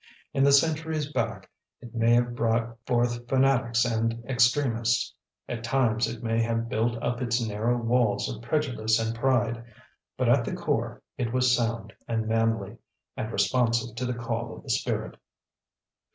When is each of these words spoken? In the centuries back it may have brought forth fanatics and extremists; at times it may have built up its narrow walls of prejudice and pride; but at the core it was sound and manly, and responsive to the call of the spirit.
In 0.33 0.43
the 0.43 0.51
centuries 0.51 1.11
back 1.11 1.47
it 1.79 1.93
may 1.93 2.15
have 2.15 2.33
brought 2.35 2.75
forth 2.87 3.29
fanatics 3.29 3.85
and 3.85 4.25
extremists; 4.27 5.13
at 5.47 5.63
times 5.63 6.07
it 6.07 6.23
may 6.23 6.41
have 6.41 6.67
built 6.69 6.97
up 7.03 7.21
its 7.21 7.39
narrow 7.39 7.77
walls 7.77 8.27
of 8.27 8.41
prejudice 8.41 8.97
and 8.97 9.13
pride; 9.13 9.63
but 10.17 10.27
at 10.27 10.43
the 10.43 10.53
core 10.53 11.03
it 11.19 11.31
was 11.31 11.55
sound 11.55 11.93
and 12.07 12.27
manly, 12.27 12.77
and 13.15 13.31
responsive 13.31 13.95
to 13.95 14.07
the 14.07 14.15
call 14.15 14.55
of 14.55 14.63
the 14.63 14.71
spirit. 14.71 15.17